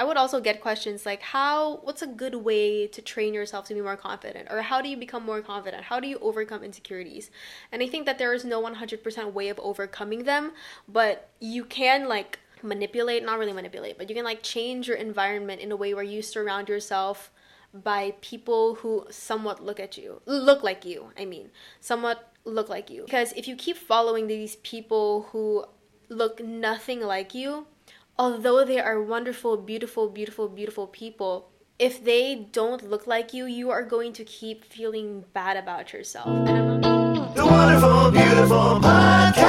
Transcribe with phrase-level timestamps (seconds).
[0.00, 3.74] I would also get questions like how what's a good way to train yourself to
[3.74, 5.84] be more confident or how do you become more confident?
[5.84, 7.30] How do you overcome insecurities?
[7.70, 10.52] And I think that there is no 100% way of overcoming them,
[10.88, 15.60] but you can like manipulate, not really manipulate, but you can like change your environment
[15.60, 17.30] in a way where you surround yourself
[17.74, 22.88] by people who somewhat look at you, look like you, I mean, somewhat look like
[22.88, 23.04] you.
[23.04, 25.66] Because if you keep following these people who
[26.08, 27.66] look nothing like you,
[28.20, 31.48] although they are wonderful, beautiful, beautiful, beautiful people,
[31.78, 36.26] if they don't look like you, you are going to keep feeling bad about yourself.
[36.26, 39.40] And I'm The wonderful, beautiful podcast.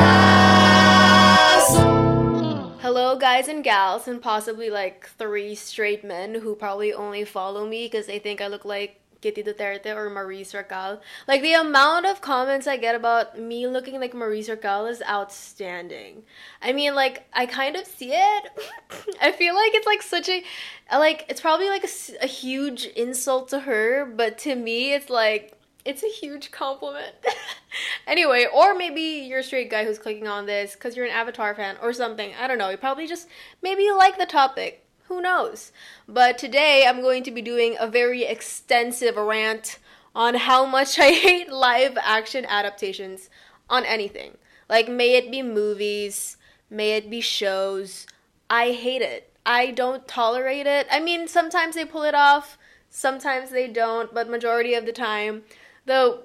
[2.80, 7.88] Hello, guys and gals, and possibly like three straight men who probably only follow me
[7.88, 10.99] because they think I look like Kitty Duterte or Maris Racal.
[11.27, 16.23] Like the amount of comments I get about me looking like Maris Racal is outstanding.
[16.61, 18.52] I mean, like I kind of see it.
[19.21, 20.44] I feel like it's like such a
[20.91, 21.88] like it's probably like
[22.21, 27.16] a huge insult to her, but to me, it's like it's a huge compliment.
[28.08, 31.56] anyway, or maybe you're a straight guy who's clicking on this because you're an Avatar
[31.56, 32.33] fan or something.
[32.39, 32.69] I don't know.
[32.69, 33.28] You probably just
[33.61, 34.85] maybe you like the topic.
[35.12, 35.73] Who knows?
[36.08, 39.78] But today I'm going to be doing a very extensive rant
[40.16, 43.30] on how much I hate live action adaptations
[43.70, 44.38] on anything.
[44.70, 46.38] Like, may it be movies,
[46.70, 48.08] may it be shows.
[48.50, 49.34] I hate it.
[49.45, 50.88] I don't tolerate it.
[50.90, 52.58] I mean, sometimes they pull it off,
[52.90, 55.44] sometimes they don't, but majority of the time,
[55.86, 56.22] though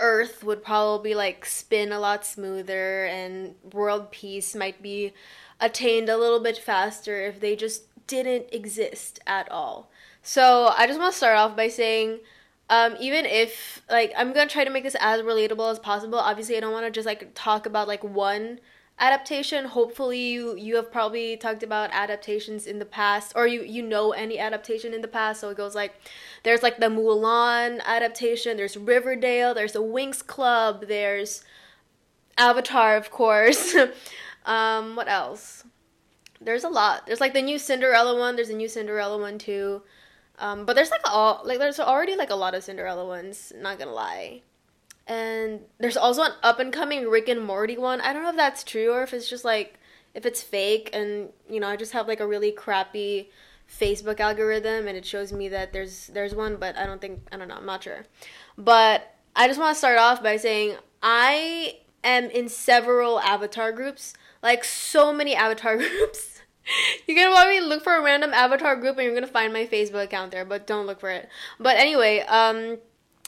[0.00, 5.12] Earth would probably like spin a lot smoother and world peace might be
[5.60, 9.90] attained a little bit faster if they just didn't exist at all.
[10.22, 12.18] So I just want to start off by saying,
[12.68, 16.18] um, even if like I'm gonna try to make this as relatable as possible.
[16.18, 18.58] Obviously, I don't want to just like talk about like one
[18.98, 19.66] adaptation.
[19.66, 24.12] Hopefully, you you have probably talked about adaptations in the past, or you you know
[24.12, 25.40] any adaptation in the past.
[25.40, 25.94] So it goes like,
[26.42, 28.56] there's like the Mulan adaptation.
[28.56, 29.54] There's Riverdale.
[29.54, 30.86] There's the Winx Club.
[30.88, 31.44] There's
[32.36, 33.76] Avatar, of course.
[34.44, 35.64] um, what else?
[36.40, 37.06] There's a lot.
[37.06, 38.36] There's like the new Cinderella one.
[38.36, 39.82] There's a new Cinderella one too.
[40.38, 43.52] Um, but there's like all like there's already like a lot of Cinderella ones.
[43.56, 44.42] Not gonna lie.
[45.06, 48.00] And there's also an up and coming Rick and Morty one.
[48.00, 49.78] I don't know if that's true or if it's just like
[50.14, 53.30] if it's fake and you know I just have like a really crappy
[53.68, 57.36] Facebook algorithm and it shows me that there's there's one, but I don't think I
[57.36, 57.56] don't know.
[57.56, 58.04] I'm not sure.
[58.58, 64.14] But I just want to start off by saying I am in several avatar groups,
[64.46, 66.40] like so many avatar groups.
[67.06, 70.04] you're gonna probably look for a random avatar group and you're gonna find my Facebook
[70.04, 71.28] account there, but don't look for it.
[71.58, 72.78] But anyway, um,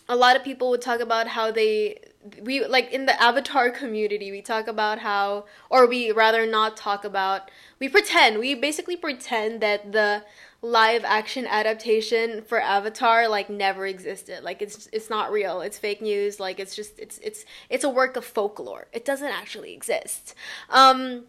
[0.09, 1.99] a lot of people would talk about how they
[2.43, 7.05] we like in the avatar community we talk about how or we rather not talk
[7.05, 10.23] about we pretend we basically pretend that the
[10.61, 14.43] live action adaptation for avatar like never existed.
[14.43, 15.61] Like it's it's not real.
[15.61, 16.41] It's fake news.
[16.41, 18.89] Like it's just it's it's it's a work of folklore.
[18.93, 20.35] It doesn't actually exist.
[20.69, 21.25] Um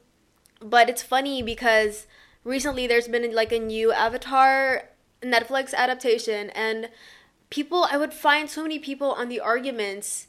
[0.61, 2.07] but it's funny because
[2.43, 4.89] recently there's been like a new avatar
[5.21, 6.89] netflix adaptation and
[7.49, 10.27] people i would find so many people on the arguments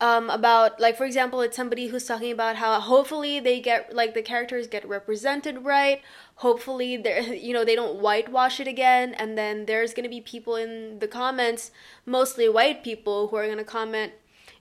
[0.00, 4.14] um, about like for example it's somebody who's talking about how hopefully they get like
[4.14, 6.02] the characters get represented right.
[6.36, 9.14] Hopefully they're you know they don't whitewash it again.
[9.14, 11.70] And then there's gonna be people in the comments
[12.06, 14.12] mostly white people who are gonna comment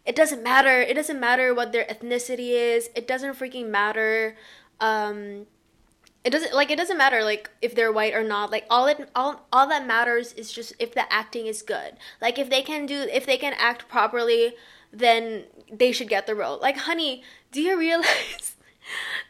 [0.06, 0.82] it doesn't matter.
[0.82, 2.90] It doesn't matter what their ethnicity is.
[2.96, 4.38] It doesn't freaking matter.
[4.80, 5.46] Um
[6.28, 9.10] it doesn't like it doesn't matter like if they're white or not like all it
[9.16, 11.94] all all that matters is just if the acting is good.
[12.22, 14.54] Like if they can do if they can act properly
[14.92, 16.60] then they should get the role.
[16.62, 17.24] Like honey
[17.54, 18.58] do you realize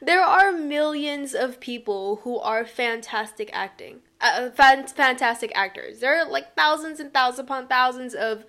[0.02, 6.00] there are millions of people who are fantastic acting uh, fan- fantastic actors.
[6.00, 8.44] There are like thousands and thousands upon thousands of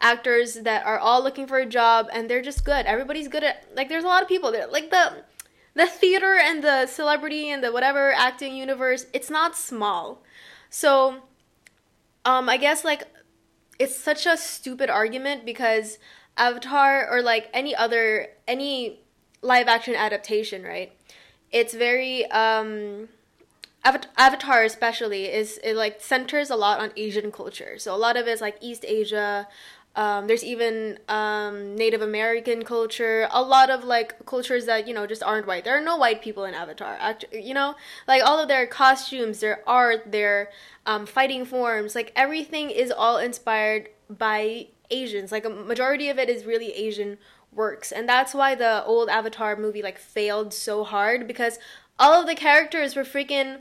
[0.00, 2.86] actors that are all looking for a job and they're just good.
[2.86, 4.66] Everybody's good at like there's a lot of people there.
[4.68, 5.24] Like the
[5.74, 10.22] the theater and the celebrity and the whatever acting universe it's not small.
[10.68, 11.22] So
[12.24, 13.04] um i guess like
[13.78, 15.98] it's such a stupid argument because
[16.36, 19.00] avatar or like any other any
[19.42, 20.92] live action adaptation right?
[21.50, 23.08] It's very um
[23.84, 27.78] avatar especially is it like centers a lot on asian culture.
[27.78, 29.48] So a lot of it is like east asia
[29.96, 35.06] um, there's even um, Native American culture, a lot of like cultures that you know
[35.06, 35.64] just aren't white.
[35.64, 36.96] There are no white people in Avatar.
[37.00, 37.74] Actually, you know,
[38.06, 40.50] like all of their costumes, their art, their
[40.86, 45.32] um, fighting forms, like everything is all inspired by Asians.
[45.32, 47.18] Like a majority of it is really Asian
[47.52, 51.58] works, and that's why the old Avatar movie like failed so hard because
[51.98, 53.58] all of the characters were freaking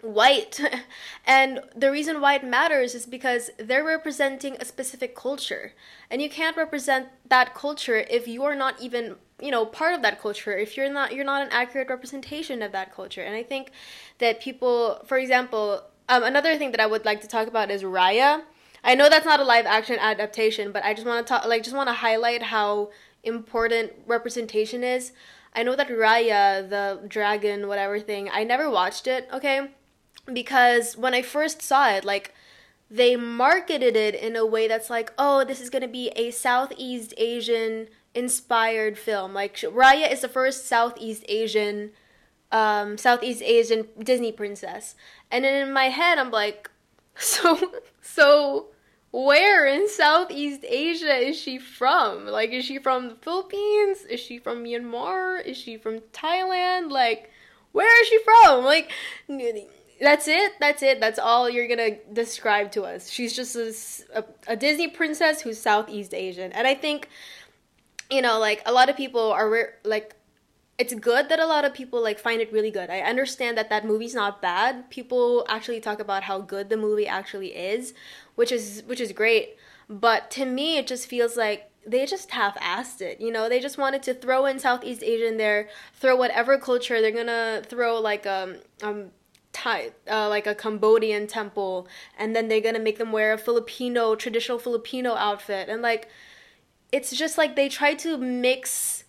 [0.00, 0.60] white.
[1.26, 5.72] and the reason why it matters is because they're representing a specific culture.
[6.10, 10.02] And you can't represent that culture if you are not even, you know, part of
[10.02, 10.56] that culture.
[10.56, 13.22] If you're not you're not an accurate representation of that culture.
[13.22, 13.72] And I think
[14.18, 17.82] that people, for example, um, another thing that I would like to talk about is
[17.82, 18.42] Raya.
[18.84, 21.64] I know that's not a live action adaptation, but I just want to talk like
[21.64, 22.90] just want to highlight how
[23.24, 25.12] important representation is.
[25.54, 29.70] I know that Raya, the dragon, whatever thing, I never watched it, okay?
[30.32, 32.34] Because when I first saw it, like
[32.90, 37.14] they marketed it in a way that's like, oh, this is gonna be a Southeast
[37.16, 39.34] Asian inspired film.
[39.34, 41.90] Like Raya is the first Southeast Asian,
[42.50, 44.94] um, Southeast Asian Disney princess,
[45.30, 46.70] and then in my head I'm like,
[47.16, 48.68] so so
[49.10, 52.26] where in Southeast Asia is she from?
[52.26, 54.04] Like, is she from the Philippines?
[54.08, 55.44] Is she from Myanmar?
[55.44, 56.90] Is she from Thailand?
[56.90, 57.30] Like,
[57.72, 58.64] where is she from?
[58.64, 58.90] Like,
[60.00, 60.52] that's it.
[60.60, 61.00] That's it.
[61.00, 63.10] That's all you're gonna describe to us.
[63.10, 63.74] She's just a,
[64.18, 67.08] a, a, Disney princess who's Southeast Asian, and I think,
[68.10, 70.14] you know, like a lot of people are re- like,
[70.78, 72.90] it's good that a lot of people like find it really good.
[72.90, 74.88] I understand that that movie's not bad.
[74.90, 77.94] People actually talk about how good the movie actually is,
[78.36, 79.56] which is which is great.
[79.88, 83.20] But to me, it just feels like they just half-assed it.
[83.20, 87.10] You know, they just wanted to throw in Southeast Asian there, throw whatever culture they're
[87.10, 89.10] gonna throw like um um
[89.52, 94.14] Thai, uh, like a Cambodian temple, and then they're gonna make them wear a Filipino
[94.14, 96.08] traditional Filipino outfit, and like,
[96.92, 99.04] it's just like they try to mix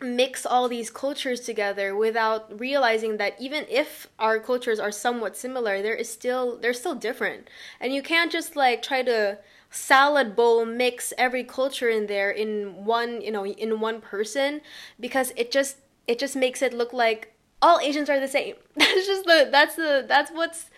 [0.00, 5.82] mix all these cultures together without realizing that even if our cultures are somewhat similar,
[5.82, 7.48] there is still they're still different,
[7.80, 9.38] and you can't just like try to
[9.70, 14.60] salad bowl mix every culture in there in one you know in one person
[14.98, 18.54] because it just it just makes it look like all Asians are the same.
[18.76, 20.70] That's just the that's the that's what's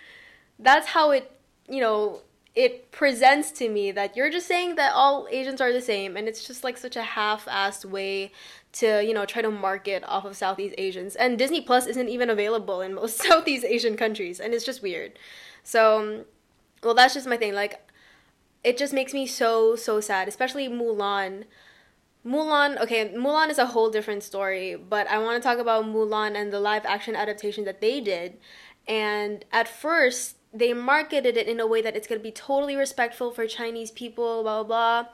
[0.58, 1.30] that's how it
[1.68, 2.20] you know
[2.54, 6.26] it presents to me that you're just saying that all Asians are the same and
[6.26, 8.32] it's just like such a half-assed way
[8.72, 12.28] to you know try to market off of Southeast Asians and Disney Plus isn't even
[12.28, 15.18] available in most Southeast Asian countries and it's just weird.
[15.62, 16.24] So
[16.82, 17.86] well that's just my thing like
[18.64, 21.44] it just makes me so so sad especially Mulan
[22.24, 26.36] Mulan, okay, Mulan is a whole different story, but I want to talk about Mulan
[26.36, 28.36] and the live action adaptation that they did.
[28.86, 32.76] And at first, they marketed it in a way that it's going to be totally
[32.76, 35.10] respectful for Chinese people, blah, blah, blah.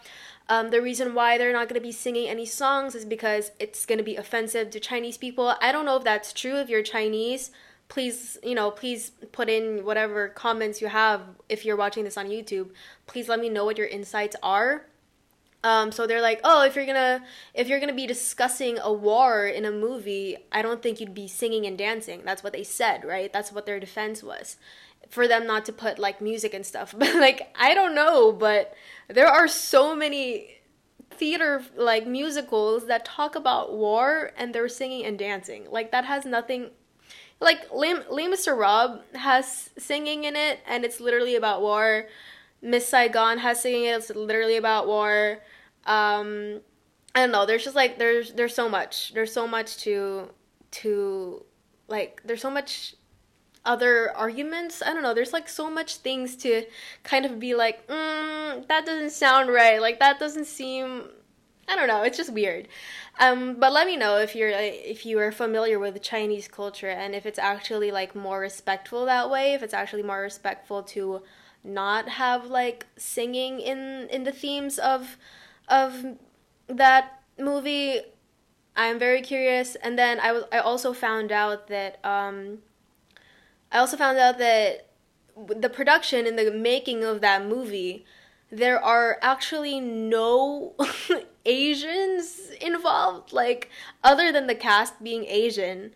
[0.49, 3.85] Um, the reason why they're not going to be singing any songs is because it's
[3.87, 5.55] going to be offensive to Chinese people.
[5.61, 6.57] I don't know if that's true.
[6.57, 7.51] If you're Chinese,
[7.89, 12.27] please, you know, please put in whatever comments you have if you're watching this on
[12.27, 12.71] YouTube.
[13.07, 14.87] Please let me know what your insights are
[15.67, 19.47] um, so they're like, oh, if you're gonna if you're gonna be discussing a war
[19.47, 22.23] in a movie, I don't think you'd be singing and dancing.
[22.25, 23.33] That's what they said, right?
[23.33, 24.59] That's what their defense was,
[25.09, 26.95] for them not to put like music and stuff.
[26.99, 28.75] But like, I don't know, but
[29.09, 30.61] there are so many
[31.11, 35.67] theater like musicals that talk about war and they're singing and dancing.
[35.69, 36.71] Like that has nothing.
[37.41, 42.07] Like Les, Les Miserables has singing in it, and it's literally about war.
[42.63, 43.97] Miss Saigon has singing it.
[43.97, 45.41] It's literally about war
[45.87, 46.61] um
[47.15, 49.15] I don't know, there's just like there's there's so much.
[49.15, 50.31] There's so much to
[50.73, 51.45] to
[51.89, 52.95] like there's so much
[53.65, 54.83] other arguments.
[54.85, 55.15] I don't know.
[55.15, 56.65] There's like so much things to
[57.03, 59.81] kind of be like, mm, that doesn't sound right.
[59.81, 61.09] Like that doesn't seem.
[61.69, 62.03] I don't know.
[62.03, 62.69] It's just weird.
[63.19, 67.15] Um, but let me know if you're if you are familiar with Chinese culture and
[67.15, 69.55] if it's actually like more respectful that way.
[69.55, 71.23] If it's actually more respectful to
[71.65, 75.17] not have like singing in in the themes of
[75.69, 76.17] of
[76.69, 78.01] that movie,
[78.75, 79.75] I'm very curious.
[79.77, 82.59] And then I also found out that um,
[83.73, 84.87] I also found out that
[85.37, 88.05] the production and the making of that movie,
[88.51, 90.75] there are actually no
[91.45, 93.33] Asians involved.
[93.33, 93.71] Like
[94.03, 95.93] other than the cast being Asian,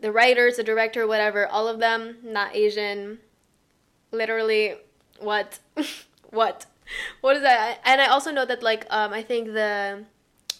[0.00, 3.18] the writers, the director, whatever, all of them not Asian.
[4.10, 4.74] Literally,
[5.20, 5.60] what,
[6.30, 6.66] what?
[7.20, 7.80] What is that?
[7.84, 10.04] And I also know that like um I think the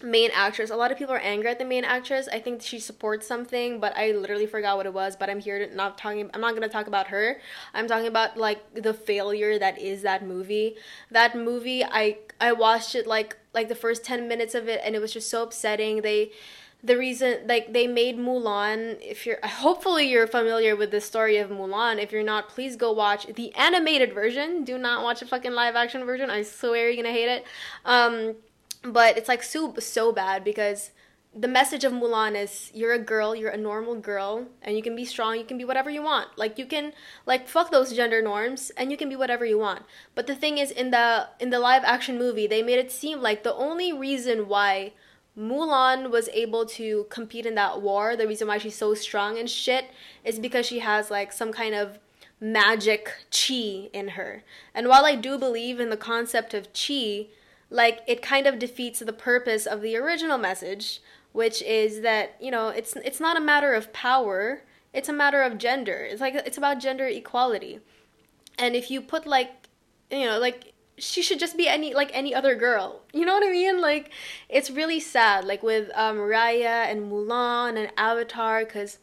[0.02, 2.28] main actress a lot of people are angry at the main actress.
[2.32, 5.64] I think she supports something but i literally forgot what it was but i'm here
[5.64, 7.40] to not talking i'm not going to talk about her.
[7.72, 10.76] I'm talking about like the failure that is that movie.
[11.10, 14.96] That movie i i watched it like like the first 10 minutes of it and
[14.96, 16.02] it was just so upsetting.
[16.02, 16.32] They
[16.84, 21.50] the reason like they made Mulan if you're hopefully you're familiar with the story of
[21.50, 25.52] Mulan if you're not please go watch the animated version do not watch a fucking
[25.52, 27.44] live action version I swear you're gonna hate it
[27.84, 28.34] um
[28.82, 30.90] but it's like so so bad because
[31.34, 34.94] the message of Mulan is you're a girl, you're a normal girl, and you can
[34.94, 36.28] be strong, you can be whatever you want.
[36.36, 36.92] Like you can
[37.24, 39.84] like fuck those gender norms and you can be whatever you want.
[40.14, 43.22] But the thing is in the in the live action movie, they made it seem
[43.22, 44.92] like the only reason why
[45.38, 49.48] Mulan was able to compete in that war, the reason why she's so strong and
[49.48, 49.86] shit
[50.24, 51.98] is because she has like some kind of
[52.40, 54.44] magic chi in her.
[54.74, 57.28] And while I do believe in the concept of chi,
[57.70, 61.00] like it kind of defeats the purpose of the original message
[61.32, 64.62] which is that you know it's it's not a matter of power.
[64.92, 66.06] It's a matter of gender.
[66.08, 67.80] It's like it's about gender equality.
[68.58, 69.68] And if you put like
[70.10, 73.02] you know like she should just be any like any other girl.
[73.12, 73.80] You know what i mean?
[73.80, 74.10] Like
[74.48, 78.98] it's really sad like with um raya and mulan and avatar because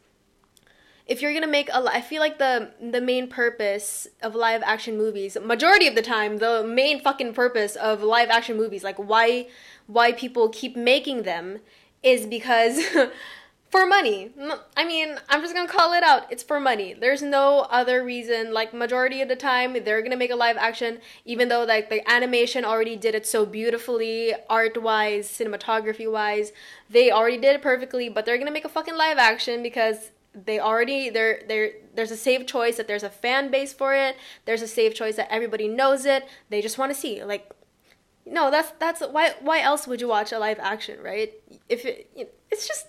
[1.09, 4.95] if you're gonna make a i feel like the the main purpose of live action
[4.95, 9.47] movies majority of the time the main fucking purpose of live action movies like why
[9.87, 11.59] why people keep making them
[12.03, 12.79] is because
[13.69, 14.31] for money.
[14.75, 16.31] I mean, I'm just gonna call it out.
[16.31, 16.93] It's for money.
[16.93, 18.53] There's no other reason.
[18.53, 22.07] Like majority of the time, they're gonna make a live action, even though like the
[22.09, 26.51] animation already did it so beautifully, art wise, cinematography wise.
[26.89, 30.59] They already did it perfectly, but they're gonna make a fucking live action because they
[30.59, 34.17] already there there there's a safe choice that there's a fan base for it.
[34.45, 36.27] There's a safe choice that everybody knows it.
[36.49, 37.51] They just want to see like
[38.25, 41.33] no, that's that's why why else would you watch a live action, right?
[41.67, 42.09] If it,
[42.49, 42.87] it's just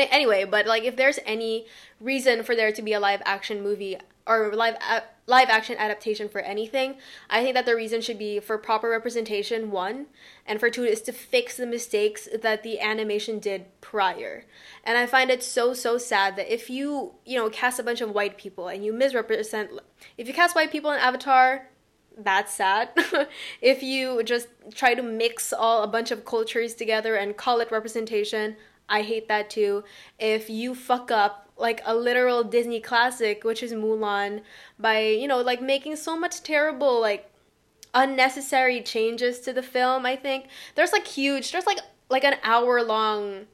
[0.00, 1.66] anyway, but like if there's any
[2.00, 3.96] reason for there to be a live action movie
[4.26, 6.96] or live a- live action adaptation for anything,
[7.28, 10.06] I think that the reason should be for proper representation one,
[10.46, 14.44] and for two is to fix the mistakes that the animation did prior.
[14.84, 18.00] And I find it so so sad that if you, you know, cast a bunch
[18.00, 19.70] of white people and you misrepresent
[20.16, 21.68] if you cast white people in Avatar,
[22.18, 22.90] that's sad.
[23.60, 27.70] if you just try to mix all a bunch of cultures together and call it
[27.70, 28.56] representation,
[28.88, 29.84] I hate that too.
[30.18, 34.42] If you fuck up like a literal Disney classic, which is Mulan,
[34.78, 37.30] by, you know, like making so much terrible, like
[37.94, 40.46] unnecessary changes to the film, I think.
[40.74, 43.46] There's like huge, there's like like an hour long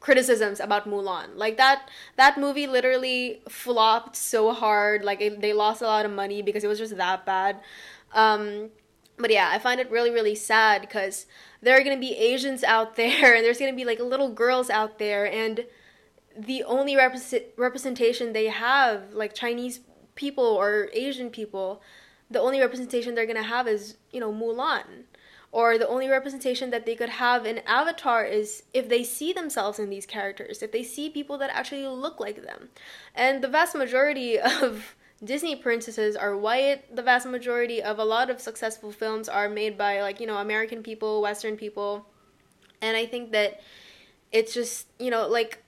[0.00, 1.36] criticisms about Mulan.
[1.36, 5.04] Like that that movie literally flopped so hard.
[5.04, 7.60] Like it, they lost a lot of money because it was just that bad.
[8.12, 8.70] Um,
[9.18, 11.26] but yeah, I find it really really sad because
[11.62, 14.30] there are going to be Asians out there and there's going to be like little
[14.30, 15.64] girls out there and
[16.36, 17.16] the only rep-
[17.56, 19.80] representation they have like Chinese
[20.14, 21.82] people or Asian people,
[22.30, 25.04] the only representation they're going to have is, you know, Mulan
[25.52, 29.78] or the only representation that they could have in Avatar is if they see themselves
[29.78, 32.68] in these characters, if they see people that actually look like them.
[33.14, 36.94] And the vast majority of Disney princesses are white.
[36.94, 40.38] The vast majority of a lot of successful films are made by, like, you know,
[40.38, 42.06] American people, Western people.
[42.80, 43.60] And I think that
[44.32, 45.62] it's just, you know, like,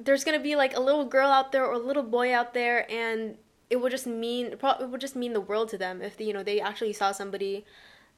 [0.00, 2.90] there's gonna be like a little girl out there or a little boy out there,
[2.90, 3.36] and
[3.70, 6.42] it would just mean it would just mean the world to them if you know
[6.42, 7.64] they actually saw somebody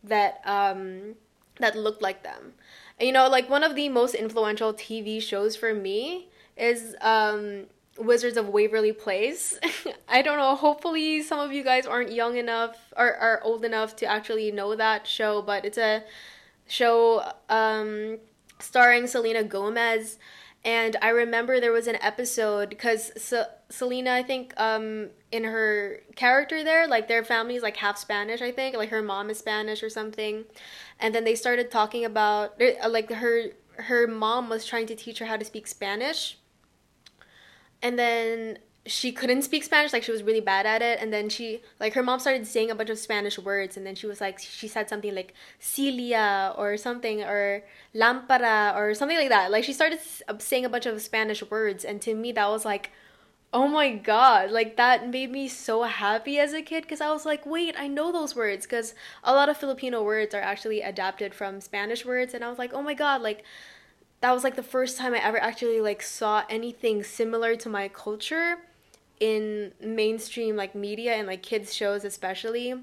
[0.03, 1.15] that um,
[1.61, 2.55] that looked like them.
[2.99, 7.67] And, you know, like one of the most influential TV shows for me is um,
[7.99, 9.59] Wizards of Waverly Place.
[10.09, 10.55] I don't know.
[10.55, 14.76] Hopefully, some of you guys aren't young enough or are old enough to actually know
[14.76, 16.05] that show, but it's a
[16.67, 18.19] show um,
[18.59, 20.19] starring Selena Gomez.
[20.65, 23.12] And I remember there was an episode because
[23.69, 28.43] Selena, I think, um, in her character there, like their family is like half Spanish,
[28.43, 30.45] I think, like her mom is Spanish or something,
[30.99, 35.26] and then they started talking about like her her mom was trying to teach her
[35.26, 36.38] how to speak Spanish,
[37.83, 41.00] and then she couldn't speak Spanish, like she was really bad at it.
[41.00, 43.97] And then she, like, her mom started saying a bunch of Spanish words, and then
[43.97, 47.64] she was like, she said something like Celia or something, or
[47.95, 49.50] Lampara or something like that.
[49.50, 52.64] Like, she started uh, saying a bunch of Spanish words, and to me, that was
[52.64, 52.92] like,
[53.52, 56.83] oh my god, like, that made me so happy as a kid.
[56.83, 58.66] Because I was like, wait, I know those words.
[58.66, 62.59] Because a lot of Filipino words are actually adapted from Spanish words, and I was
[62.59, 63.42] like, oh my god, like,
[64.21, 67.89] that was like the first time I ever actually like saw anything similar to my
[67.89, 68.59] culture
[69.21, 72.75] in mainstream like media and like kids shows especially.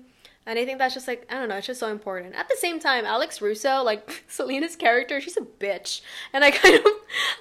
[0.46, 2.36] And i think that's just like i don't know it's just so important.
[2.36, 6.02] At the same time alex russo like selena's character she's a bitch.
[6.34, 6.86] And i kind of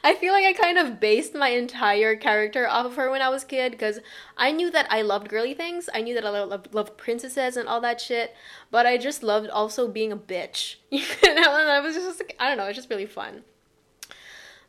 [0.04, 3.28] i feel like i kind of based my entire character off of her when i
[3.28, 3.98] was kid because
[4.36, 5.88] i knew that i loved girly things.
[5.92, 8.34] I knew that i loved, loved princesses and all that shit.
[8.70, 10.76] But i just loved also being a bitch.
[10.90, 11.56] You know?
[11.56, 13.42] And i was just like i don't know it's just really fun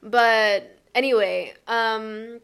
[0.04, 2.40] but anyway um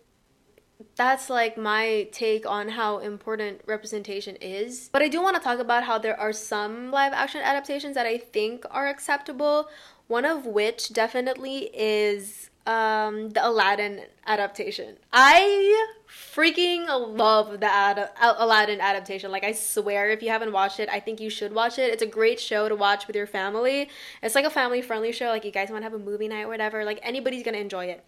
[0.96, 4.90] that's like my take on how important representation is.
[4.92, 8.06] But I do want to talk about how there are some live action adaptations that
[8.06, 9.70] I think are acceptable.
[10.08, 14.98] One of which definitely is um, the Aladdin adaptation.
[15.12, 16.86] I freaking
[17.18, 19.32] love the ad- Aladdin adaptation.
[19.32, 21.92] Like, I swear, if you haven't watched it, I think you should watch it.
[21.92, 23.90] It's a great show to watch with your family.
[24.22, 25.30] It's like a family friendly show.
[25.30, 26.86] Like, you guys want to have a movie night or whatever.
[26.86, 28.06] Like, anybody's gonna enjoy it.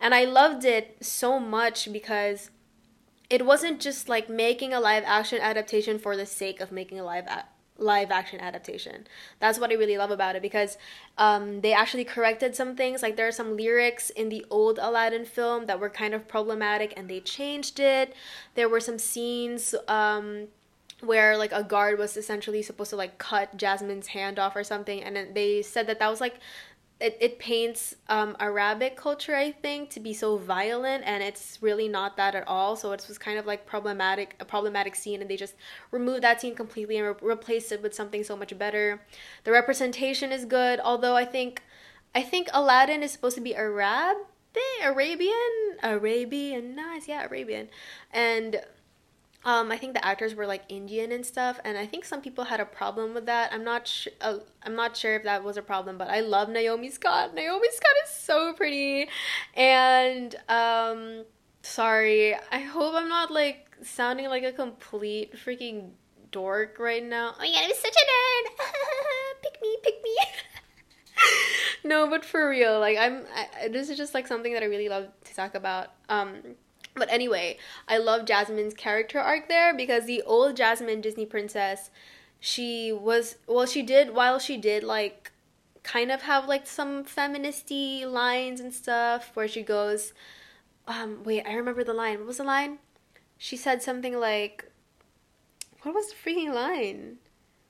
[0.00, 2.50] And I loved it so much because
[3.28, 7.04] it wasn't just like making a live action adaptation for the sake of making a
[7.04, 7.46] live a-
[7.78, 9.06] live action adaptation.
[9.40, 10.78] That's what I really love about it because
[11.18, 13.02] um, they actually corrected some things.
[13.02, 16.94] Like there are some lyrics in the old Aladdin film that were kind of problematic
[16.96, 18.14] and they changed it.
[18.54, 20.48] There were some scenes um,
[21.00, 25.02] where like a guard was essentially supposed to like cut Jasmine's hand off or something
[25.02, 26.38] and they said that that was like
[27.04, 31.86] it, it paints um, Arabic culture, I think, to be so violent, and it's really
[31.86, 32.76] not that at all.
[32.76, 35.54] So it was kind of like problematic, a problematic scene, and they just
[35.90, 39.02] removed that scene completely and re- replaced it with something so much better.
[39.44, 41.62] The representation is good, although I think,
[42.14, 44.16] I think Aladdin is supposed to be Arab,
[44.82, 47.68] Arabian, Arabian, nice, yeah, Arabian,
[48.12, 48.62] and
[49.44, 52.44] um, I think the actors were like Indian and stuff, and I think some people
[52.44, 53.52] had a problem with that.
[53.52, 56.48] I'm not sh- uh, I'm not sure if that was a problem, but I love
[56.48, 57.34] Naomi Scott.
[57.34, 59.08] Naomi Scott is so pretty,
[59.54, 61.24] and um,
[61.62, 65.90] sorry, I hope I'm not like sounding like a complete freaking
[66.30, 67.34] dork right now.
[67.34, 69.42] Oh my god, I'm such a nerd.
[69.42, 70.16] pick me, pick me.
[71.84, 73.24] no, but for real, like I'm.
[73.34, 75.90] I, this is just like something that I really love to talk about.
[76.08, 76.56] Um
[76.94, 77.58] but anyway,
[77.88, 81.90] I love Jasmine's character arc there because the old Jasmine Disney princess,
[82.40, 85.32] she was well, she did while she did like
[85.82, 90.12] kind of have like some feministy lines and stuff where she goes,
[90.86, 92.18] um, wait, I remember the line.
[92.18, 92.78] What was the line?
[93.38, 94.70] She said something like,
[95.82, 97.18] what was the freaking line?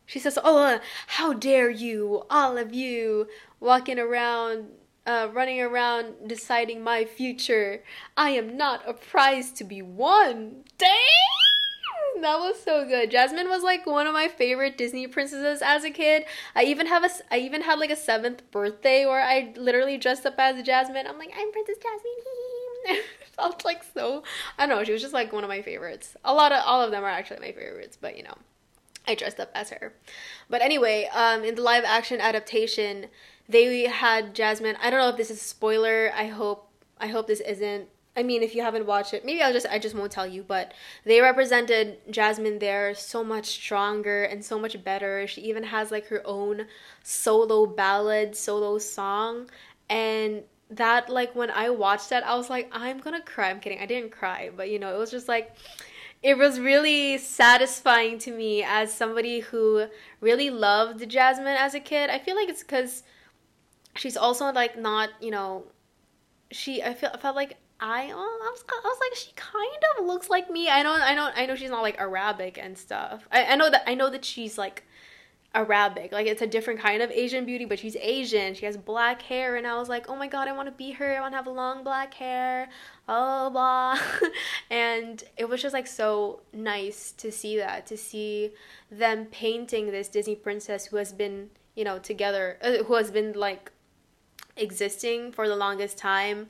[0.07, 3.27] She says, "Oh, how dare you, all of you,
[3.59, 4.69] walking around
[5.07, 7.83] uh, running around deciding my future.
[8.17, 10.65] I am not a prize to be won.
[10.79, 10.91] Dang!
[12.21, 13.11] That was so good.
[13.11, 16.25] Jasmine was like one of my favorite Disney princesses as a kid.
[16.55, 20.25] I even have a I even had like a seventh birthday where I literally dressed
[20.25, 21.07] up as Jasmine.
[21.07, 22.11] I'm like, I'm Princess Jasmine.
[23.21, 24.23] It felt like so
[24.59, 26.17] I don't know, she was just like one of my favorites.
[26.25, 28.37] A lot of all of them are actually my favorites, but you know.
[29.07, 29.93] I dressed up as her.
[30.49, 33.09] But anyway, um, in the live action adaptation,
[33.49, 34.77] they had Jasmine.
[34.81, 36.13] I don't know if this is spoiler.
[36.15, 37.89] I hope I hope this isn't.
[38.17, 40.43] I mean, if you haven't watched it, maybe I'll just I just won't tell you.
[40.43, 40.73] But
[41.05, 45.27] they represented Jasmine there so much stronger and so much better.
[45.27, 46.67] She even has like her own
[47.03, 49.51] solo ballad, solo song,
[49.91, 53.51] and that like when I watched that, I was like, I'm gonna cry.
[53.51, 53.81] I'm kidding.
[53.81, 55.55] I didn't cry, but you know, it was just like
[56.23, 59.87] it was really satisfying to me as somebody who
[60.23, 62.09] really loved Jasmine as a kid.
[62.09, 63.03] I feel like it's because
[63.97, 65.65] she's also like not you know
[66.51, 70.07] she I feel I felt like I, I was I was like she kind of
[70.07, 70.69] looks like me.
[70.69, 73.29] I know I know I know she's not like Arabic and stuff.
[73.31, 74.85] I, I know that I know that she's like
[75.55, 76.13] Arabic.
[76.13, 78.55] Like it's a different kind of Asian beauty, but she's Asian.
[78.55, 80.93] She has black hair, and I was like, oh my god, I want to be
[80.93, 81.17] her.
[81.17, 82.69] I want to have long black hair.
[83.09, 83.99] Oh blah,
[84.71, 88.53] and it was just like so nice to see that, to see
[88.91, 93.33] them painting this Disney princess who has been, you know, together, uh, who has been
[93.33, 93.71] like
[94.57, 96.49] existing for the longest time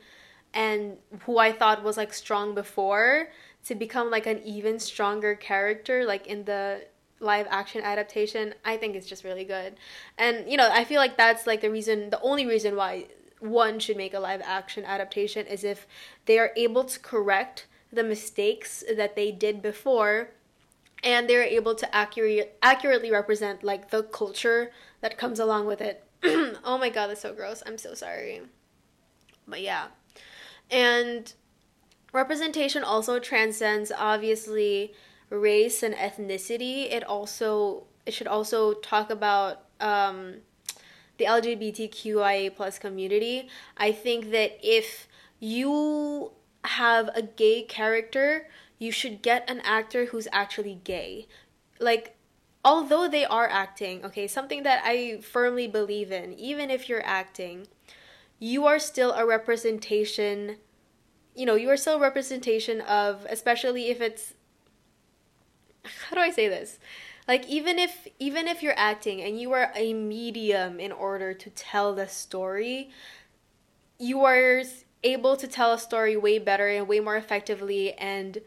[0.52, 3.28] and who I thought was like strong before
[3.64, 6.84] to become like an even stronger character like in the
[7.20, 9.76] live action adaptation I think it's just really good.
[10.18, 13.06] And you know, I feel like that's like the reason the only reason why
[13.40, 15.86] one should make a live action adaptation is if
[16.26, 20.30] they are able to correct the mistakes that they did before
[21.02, 26.02] and they're able to accurate, accurately represent like the culture that comes along with it
[26.64, 27.62] oh my god, that's so gross.
[27.66, 28.40] I'm so sorry.
[29.46, 29.86] But yeah.
[30.70, 31.32] And
[32.12, 34.94] representation also transcends obviously
[35.28, 36.90] race and ethnicity.
[36.90, 40.36] It also it should also talk about um,
[41.18, 43.48] the LGBTQIA plus community.
[43.76, 45.08] I think that if
[45.40, 46.32] you
[46.64, 51.26] have a gay character, you should get an actor who's actually gay.
[51.78, 52.13] Like
[52.64, 57.66] although they are acting, okay, something that I firmly believe in, even if you're acting,
[58.38, 60.56] you are still a representation,
[61.34, 64.34] you know, you are still a representation of, especially if it's,
[66.08, 66.78] how do I say this?
[67.26, 71.50] Like even if even if you're acting and you are a medium in order to
[71.50, 72.90] tell the story,
[73.98, 74.62] you are
[75.02, 78.38] able to tell a story way better and way more effectively and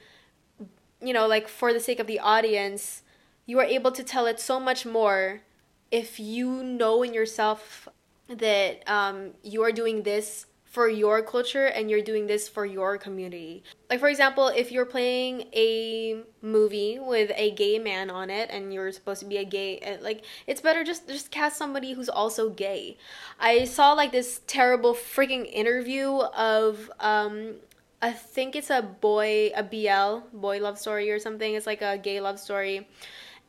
[1.02, 3.04] you know like for the sake of the audience
[3.48, 5.42] you are able to tell it so much more
[5.90, 7.88] if you know in yourself
[8.28, 12.98] that um, you are doing this for your culture and you're doing this for your
[12.98, 13.64] community.
[13.90, 18.74] Like for example, if you're playing a movie with a gay man on it and
[18.74, 22.10] you're supposed to be a gay uh, like it's better just just cast somebody who's
[22.10, 22.98] also gay.
[23.40, 27.56] I saw like this terrible freaking interview of um
[28.02, 31.56] I think it's a boy a BL boy love story or something.
[31.56, 32.88] It's like a gay love story.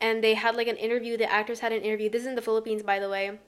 [0.00, 2.08] And they had like an interview, the actors had an interview.
[2.08, 3.38] This is in the Philippines by the way.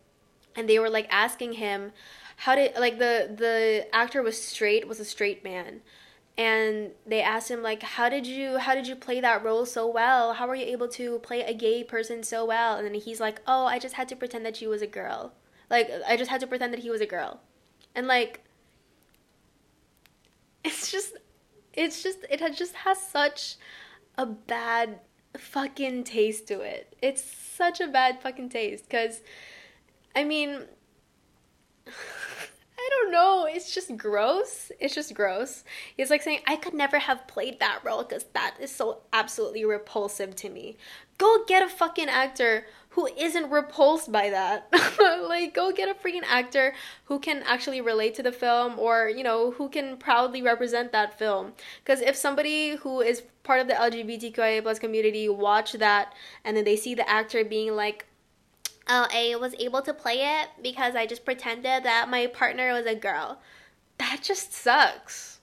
[0.56, 1.92] And they were like asking him
[2.36, 5.82] how did like the the actor was straight was a straight man
[6.38, 9.86] and they asked him like how did you how did you play that role so
[9.86, 13.20] well how were you able to play a gay person so well and then he's
[13.20, 15.34] like oh i just had to pretend that she was a girl
[15.68, 17.40] like i just had to pretend that he was a girl
[17.94, 18.40] and like
[20.64, 21.18] it's just
[21.74, 23.56] it's just it just has such
[24.16, 25.00] a bad
[25.36, 29.20] fucking taste to it it's such a bad fucking taste because
[30.14, 30.62] i mean
[32.80, 33.46] I don't know.
[33.46, 34.72] It's just gross.
[34.80, 35.64] It's just gross.
[35.98, 39.66] It's like saying, I could never have played that role because that is so absolutely
[39.66, 40.78] repulsive to me.
[41.18, 44.68] Go get a fucking actor who isn't repulsed by that.
[45.28, 46.74] like, go get a freaking actor
[47.04, 51.18] who can actually relate to the film or, you know, who can proudly represent that
[51.18, 51.52] film.
[51.84, 56.64] Because if somebody who is part of the LGBTQIA plus community watch that and then
[56.64, 58.06] they see the actor being like,
[58.88, 62.86] oh, I was able to play it because I just pretended that my partner was
[62.86, 63.40] a girl.
[63.98, 65.38] That just sucks.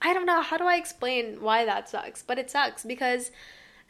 [0.00, 0.42] I don't know.
[0.42, 2.22] How do I explain why that sucks?
[2.22, 3.32] But it sucks because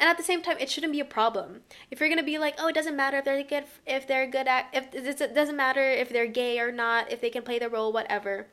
[0.02, 1.60] and at the same time it shouldn't be a problem.
[1.88, 4.48] If you're gonna be like oh it doesn't matter if they're good if they're good
[4.48, 7.68] at if it doesn't matter if they're gay or not if they can play the
[7.68, 8.48] role whatever.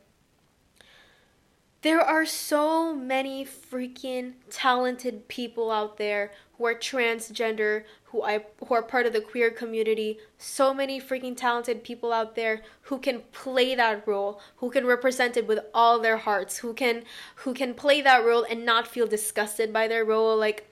[1.82, 8.76] There are so many freaking talented people out there who are transgender, who I who
[8.76, 10.20] are part of the queer community.
[10.38, 15.36] So many freaking talented people out there who can play that role, who can represent
[15.36, 17.06] it with all their hearts, who can
[17.38, 20.38] who can play that role and not feel disgusted by their role.
[20.38, 20.69] Like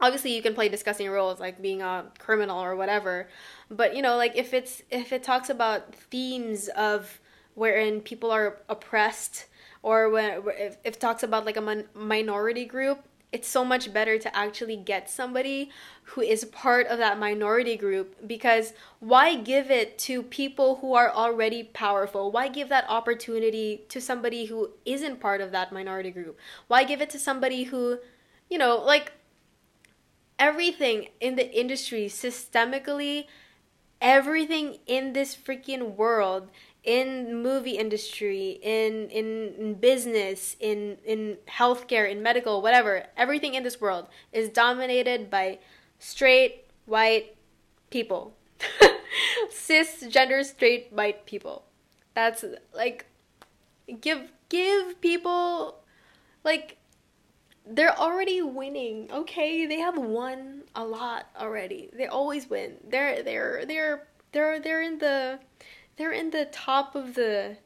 [0.00, 3.28] obviously you can play disgusting roles like being a criminal or whatever
[3.70, 7.20] but you know like if it's if it talks about themes of
[7.54, 9.46] wherein people are oppressed
[9.82, 13.92] or when if, if it talks about like a min- minority group it's so much
[13.92, 15.70] better to actually get somebody
[16.04, 21.10] who is part of that minority group because why give it to people who are
[21.10, 22.30] already powerful?
[22.30, 26.38] Why give that opportunity to somebody who isn't part of that minority group?
[26.68, 27.98] Why give it to somebody who,
[28.48, 29.12] you know, like
[30.38, 33.26] everything in the industry systemically,
[34.00, 36.48] everything in this freaking world
[36.84, 43.64] in movie industry, in, in in business, in in healthcare, in medical, whatever, everything in
[43.64, 45.58] this world is dominated by
[45.98, 47.34] straight white
[47.90, 48.36] people.
[49.50, 51.64] Cisgender straight white people.
[52.14, 53.06] That's like
[54.00, 55.80] give give people
[56.44, 56.75] like
[57.66, 59.10] they're already winning.
[59.12, 61.90] Okay, they have won a lot already.
[61.92, 62.76] They always win.
[62.88, 65.40] They're they're they're they're they're in the
[65.96, 67.58] they're in the top of the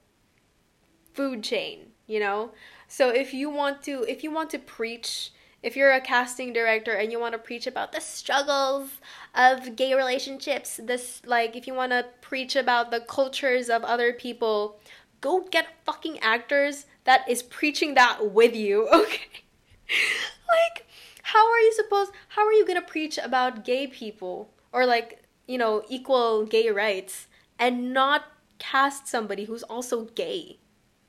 [1.12, 2.52] food chain, you know?
[2.88, 5.32] So if you want to if you want to preach
[5.62, 8.88] if you're a casting director and you want to preach about the struggles
[9.34, 14.14] of gay relationships, this like if you want to preach about the cultures of other
[14.14, 14.80] people,
[15.20, 19.42] go get fucking actors that is preaching that with you, okay?
[20.48, 20.86] like
[21.22, 25.58] how are you supposed how are you to preach about gay people or like, you
[25.58, 27.26] know, equal gay rights
[27.58, 28.24] and not
[28.58, 30.58] cast somebody who's also gay.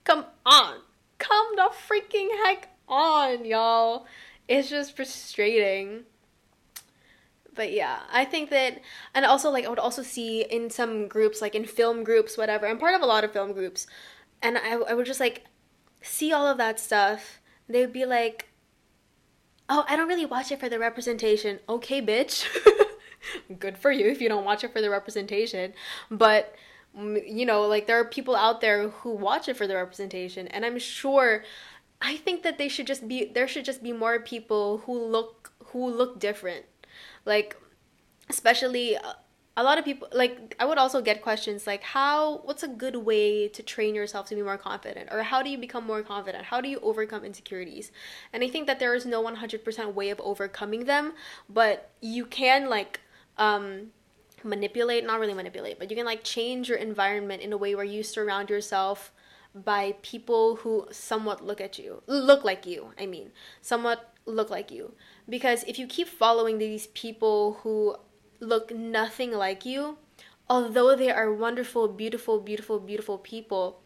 [0.04, 0.80] Come on.
[1.18, 4.08] Come the freaking heck on, y'all.
[4.48, 6.04] It's just frustrating.
[7.54, 8.82] But yeah, I think that,
[9.14, 12.66] and also like I would also see in some groups, like in film groups, whatever.
[12.66, 13.88] I'm part of a lot of film groups,
[14.42, 15.46] and I, I would just like
[16.02, 17.42] see all of that stuff.
[17.68, 18.48] They would be like,
[19.72, 22.46] "Oh, I don't really watch it for the representation." Okay, bitch.
[23.60, 25.74] good for you if you don't watch it for the representation.
[26.10, 26.54] But
[26.94, 30.66] you know, like there are people out there who watch it for the representation, and
[30.66, 31.44] I'm sure.
[32.04, 35.52] I think that they should just be there should just be more people who look
[35.68, 36.66] who look different.
[37.26, 37.56] Like
[38.28, 39.14] especially uh,
[39.58, 42.96] a lot of people like I would also get questions like how what's a good
[42.96, 46.46] way to train yourself to be more confident or how do you become more confident?
[46.46, 47.92] How do you overcome insecurities?
[48.32, 51.14] And I think that there is no 100% way of overcoming them,
[51.50, 53.02] but you can like
[53.38, 53.88] um,
[54.44, 57.86] manipulate, not really manipulate, but you can like change your environment in a way where
[57.86, 59.12] you surround yourself
[59.54, 64.72] by people who somewhat look at you, look like you, I mean, somewhat look like
[64.72, 64.94] you.
[65.28, 67.98] Because if you keep following these people who
[68.42, 69.98] look nothing like you,
[70.50, 73.82] although they are wonderful, beautiful, beautiful, beautiful people,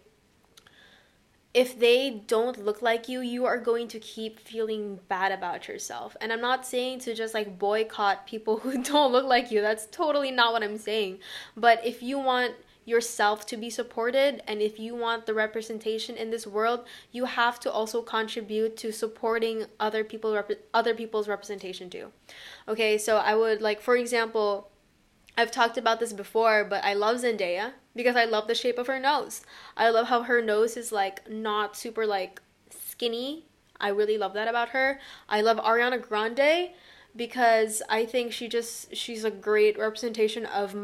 [1.54, 6.18] if they don't look like you, you are going to keep feeling bad about yourself.
[6.20, 9.62] And I'm not saying to just like boycott people who don't look like you.
[9.62, 11.20] That's totally not what I'm saying.
[11.56, 16.30] But if you want yourself to be supported and if you want the representation in
[16.30, 21.90] this world, you have to also contribute to supporting other people rep- other people's representation
[21.90, 22.12] too.
[22.68, 22.98] Okay?
[22.98, 24.70] So I would like for example,
[25.38, 28.88] I've talked about this before, but I love Zendaya because I love the shape of
[28.88, 29.42] her nose.
[29.76, 33.46] I love how her nose is like not super like skinny.
[33.80, 35.00] I really love that about her.
[35.28, 36.70] I love Ariana Grande
[37.16, 40.76] because I think she just she's a great representation of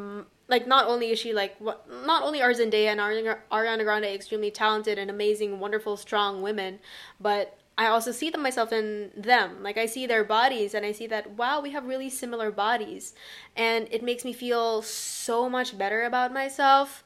[0.52, 4.52] like not only is she like what not only are Zendaya and Ariana Grande extremely
[4.52, 6.80] talented and amazing, wonderful, strong women,
[7.20, 9.64] but I also see them myself in them.
[9.64, 13.16] Like I see their bodies and I see that wow, we have really similar bodies.
[13.56, 17.04] And it makes me feel so much better about myself.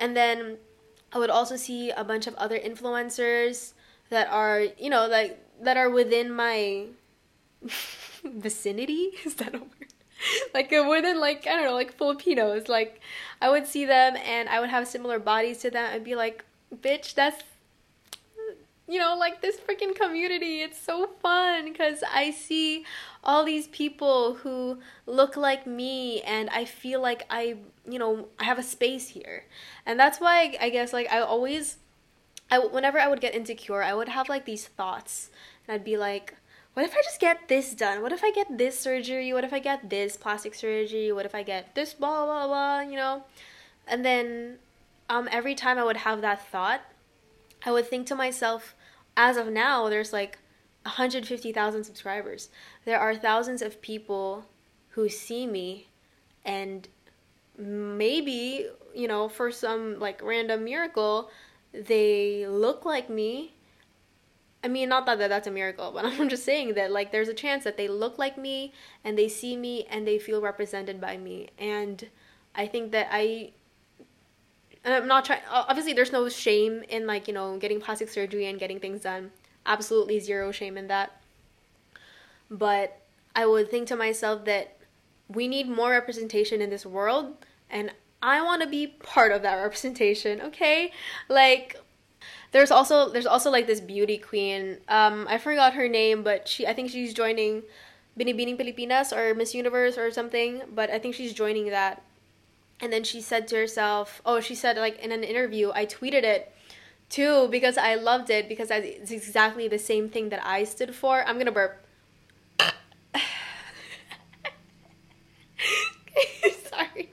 [0.00, 0.58] And then
[1.12, 3.72] I would also see a bunch of other influencers
[4.10, 6.86] that are, you know, like that are within my
[8.24, 9.12] vicinity.
[9.24, 9.94] Is that a word?
[10.54, 12.68] like within like I don't know, like Filipinos.
[12.68, 13.00] Like
[13.40, 16.44] I would see them and I would have similar bodies to them and be like,
[16.74, 17.42] bitch, that's
[18.90, 20.62] you know, like this freaking community.
[20.62, 22.84] It's so fun because I see
[23.22, 28.44] all these people who look like me and I feel like I, you know, I
[28.44, 29.44] have a space here.
[29.86, 31.76] And that's why I guess like I always
[32.50, 35.30] I whenever I would get insecure, I would have like these thoughts
[35.66, 36.34] and I'd be like
[36.74, 38.02] what if I just get this done?
[38.02, 39.32] What if I get this surgery?
[39.32, 41.12] What if I get this plastic surgery?
[41.12, 43.24] What if I get this blah blah blah, you know?
[43.86, 44.58] And then
[45.08, 46.82] um every time I would have that thought,
[47.64, 48.74] I would think to myself,
[49.16, 50.38] as of now, there's like
[50.84, 52.48] 150,000 subscribers.
[52.84, 54.46] There are thousands of people
[54.90, 55.88] who see me
[56.44, 56.88] and
[57.58, 61.30] maybe, you know, for some like random miracle,
[61.72, 63.54] they look like me.
[64.62, 67.34] I mean, not that that's a miracle, but I'm just saying that like there's a
[67.34, 68.72] chance that they look like me
[69.04, 71.48] and they see me and they feel represented by me.
[71.58, 72.08] And
[72.54, 73.52] I think that I
[74.84, 75.42] I'm not trying.
[75.50, 79.30] Obviously, there's no shame in like you know getting plastic surgery and getting things done.
[79.66, 81.20] Absolutely zero shame in that.
[82.50, 83.00] But
[83.36, 84.76] I would think to myself that
[85.28, 87.36] we need more representation in this world,
[87.68, 87.92] and
[88.22, 90.40] I want to be part of that representation.
[90.40, 90.92] Okay,
[91.28, 91.78] like
[92.52, 94.78] there's also there's also like this beauty queen.
[94.88, 97.62] Um, I forgot her name, but she I think she's joining
[98.18, 100.62] Binibining Pilipinas or Miss Universe or something.
[100.74, 102.02] But I think she's joining that
[102.80, 106.24] and then she said to herself, oh, she said like in an interview, I tweeted
[106.24, 106.52] it
[107.08, 111.22] too because I loved it because it's exactly the same thing that I stood for.
[111.26, 111.84] I'm gonna burp.
[116.70, 117.10] Sorry.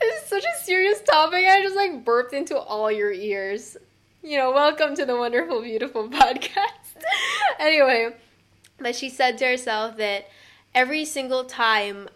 [0.00, 1.46] This is such a serious topic.
[1.46, 3.76] I just like burped into all your ears.
[4.20, 6.96] You know, welcome to the wonderful, beautiful podcast.
[7.56, 8.16] anyway,
[8.76, 10.28] but she said to herself that
[10.74, 12.08] every single time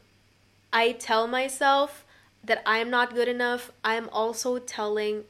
[0.73, 2.05] I tell myself
[2.43, 5.23] that I'm not good enough, I'm also telling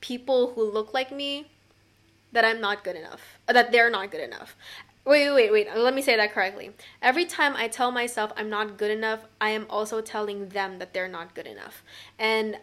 [0.00, 1.48] people who look like me
[2.30, 4.54] that I'm not good enough, uh, that they're not good enough.
[5.04, 5.76] Wait, wait, wait, wait.
[5.76, 6.70] Let me say that correctly.
[7.02, 10.92] Every time I tell myself I'm not good enough, I am also telling them that
[10.94, 11.82] they're not good enough.
[12.20, 12.58] And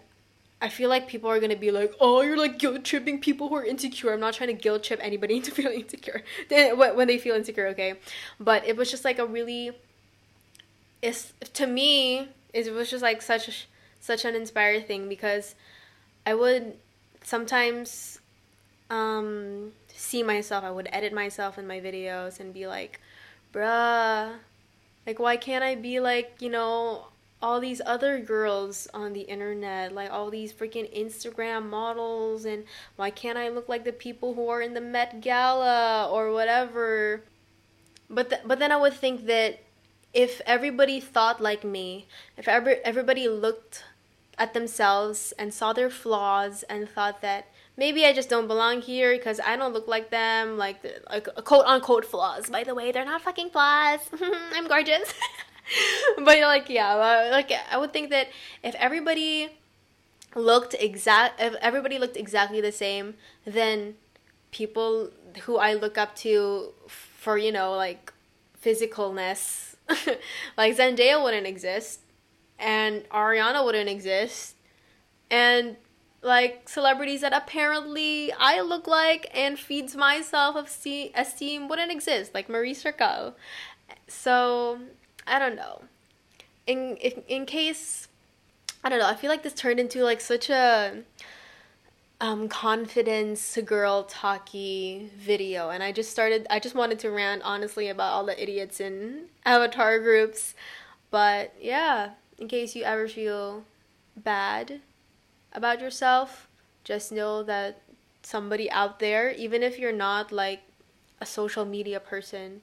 [0.62, 3.56] I feel like people are gonna be like, "Oh, you're like guilt tripping people who
[3.56, 7.36] are insecure." I'm not trying to guilt trip anybody into feeling insecure when they feel
[7.36, 7.96] insecure, okay?
[8.40, 9.72] But it was just like a really,
[11.02, 13.68] it's to me it was just like such
[14.00, 15.56] such an inspiring thing because
[16.26, 16.78] I would
[17.22, 18.20] sometimes
[18.90, 20.64] um, see myself.
[20.64, 23.02] I would edit myself in my videos and be like,
[23.54, 24.36] "Bruh,
[25.06, 27.08] like why can't I be like you know?"
[27.46, 32.64] All these other girls on the internet, like all these freaking Instagram models, and
[32.96, 37.22] why can't I look like the people who are in the Met Gala or whatever?
[38.10, 39.60] But th- but then I would think that
[40.12, 43.84] if everybody thought like me, if ever everybody looked
[44.40, 47.46] at themselves and saw their flaws and thought that
[47.78, 50.78] maybe I just don't belong here because I don't look like them, like,
[51.12, 52.50] like quote unquote flaws.
[52.50, 54.00] By the way, they're not fucking flaws.
[54.56, 55.14] I'm gorgeous.
[56.18, 58.28] but like yeah, uh, like I would think that
[58.64, 59.50] if everybody
[60.36, 63.96] looked exact, if everybody looked exactly the same, then
[64.52, 65.10] people
[65.44, 68.14] who I look up to for you know like
[68.64, 69.76] physicalness
[70.58, 72.02] like Zendaya wouldn't exist,
[72.60, 74.56] and Ariana wouldn't exist,
[75.30, 75.78] and
[76.22, 82.34] like celebrities that apparently I look like and feeds my self of esteem wouldn't exist,
[82.34, 83.36] like Maris Racal.
[84.08, 84.80] So
[85.28, 85.82] I don't know.
[86.68, 88.08] In in, in case
[88.84, 91.04] I don't know, I feel like this turned into like such a
[92.22, 97.90] um confidence girl talky video and I just started I just wanted to rant honestly
[97.90, 100.54] about all the idiots in avatar groups.
[101.12, 103.64] But yeah, in case you ever feel
[104.16, 104.82] bad
[105.54, 106.48] about yourself,
[106.84, 107.82] just know that
[108.22, 110.62] somebody out there, even if you're not like
[111.22, 112.62] a social media person,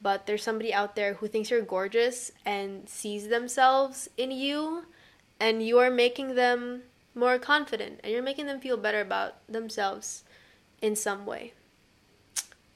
[0.00, 4.84] but there's somebody out there who thinks you're gorgeous and sees themselves in you,
[5.40, 6.82] and you are making them
[7.18, 10.22] more confident and you're making them feel better about themselves
[10.80, 11.52] in some way.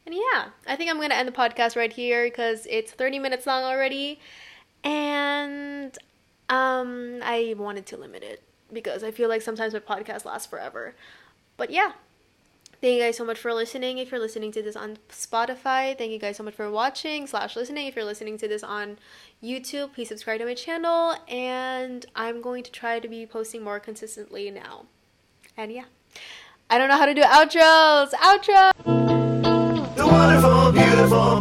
[0.05, 3.21] And yeah, I think I'm going to end the podcast right here because it's 30
[3.21, 4.19] minutes long already.
[4.83, 5.97] And
[6.49, 10.97] um, I wanted to limit it because I feel like sometimes my podcast lasts forever.
[11.57, 11.93] But yeah,
[12.83, 13.99] thank you guys so much for listening.
[13.99, 17.55] If you're listening to this on Spotify, thank you guys so much for watching slash
[17.55, 17.87] listening.
[17.87, 18.99] If you're listening to this on
[19.43, 21.15] YouTube, please subscribe to my channel.
[21.29, 24.87] And I'm going to try to be posting more consistently now.
[25.57, 25.85] And yeah,
[26.69, 28.11] I don't know how to do outros.
[28.15, 28.73] Outro.
[29.95, 31.41] The wonderful, beautiful